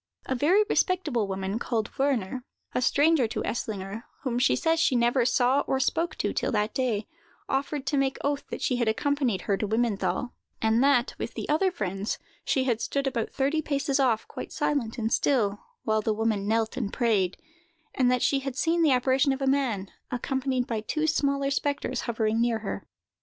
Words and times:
A 0.25 0.33
very 0.33 0.63
respectable 0.67 1.27
woman, 1.27 1.59
called 1.59 1.91
Wörner—a 1.91 2.81
stranger 2.81 3.27
to 3.27 3.43
Eslinger, 3.43 4.05
whom 4.23 4.39
she 4.39 4.55
says 4.55 4.79
she 4.79 4.95
never 4.95 5.25
saw 5.25 5.59
or 5.67 5.79
spoke 5.79 6.15
to 6.15 6.33
till 6.33 6.51
that 6.53 6.73
day—offered 6.73 7.85
to 7.85 7.97
make 7.97 8.17
oath 8.21 8.43
that 8.49 8.63
she 8.63 8.77
had 8.77 8.87
accompanied 8.87 9.41
her 9.41 9.55
to 9.57 9.67
Wimmenthal, 9.67 10.31
and 10.59 10.83
that, 10.83 11.13
with 11.19 11.35
the 11.35 11.47
other 11.49 11.69
friends, 11.69 12.17
she 12.43 12.63
had 12.63 12.81
stood 12.81 13.05
about 13.05 13.29
thirty 13.29 13.61
paces 13.61 13.99
off, 13.99 14.27
quite 14.27 14.51
silent 14.51 14.97
and 14.97 15.13
still, 15.13 15.59
while 15.83 16.01
the 16.01 16.15
woman 16.15 16.47
knelt 16.47 16.75
and 16.75 16.91
prayed; 16.91 17.37
and 17.93 18.09
that 18.09 18.23
she 18.23 18.39
had 18.39 18.55
seen 18.55 18.81
the 18.81 18.89
apparition 18.91 19.31
of 19.31 19.39
a 19.43 19.45
man, 19.45 19.91
accompanied 20.09 20.65
by 20.65 20.81
two 20.81 21.05
smaller 21.05 21.51
spectres, 21.51 22.01
hovering 22.09 22.41
near 22.41 22.57
her. 22.65 22.87